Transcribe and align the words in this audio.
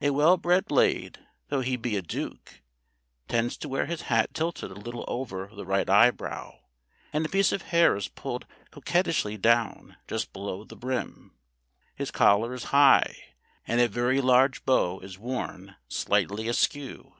A 0.00 0.10
well 0.10 0.36
bred 0.36 0.66
Blade 0.66 1.26
though 1.48 1.60
he 1.60 1.74
be 1.74 1.96
a 1.96 2.00
duke 2.00 2.62
tends 3.26 3.56
to 3.56 3.68
wear 3.68 3.86
his 3.86 4.02
hat 4.02 4.32
tilted 4.32 4.70
a 4.70 4.74
little 4.74 5.04
over 5.08 5.50
the 5.52 5.66
right 5.66 5.90
eyebrow, 5.90 6.60
and 7.12 7.26
a 7.26 7.28
piece 7.28 7.50
of 7.50 7.62
hair 7.62 7.96
is 7.96 8.06
pulled 8.06 8.46
coquettishly 8.70 9.36
down 9.36 9.96
just 10.06 10.32
below 10.32 10.62
the 10.62 10.76
brim. 10.76 11.32
His 11.96 12.12
collar 12.12 12.54
is 12.54 12.62
high, 12.70 13.16
and 13.66 13.80
a 13.80 13.88
very 13.88 14.20
large 14.20 14.64
bow 14.64 15.00
is 15.00 15.18
worn 15.18 15.74
slightly 15.88 16.46
askew. 16.46 17.14